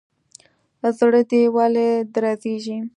[0.97, 2.77] زړه دي ولي درزيږي.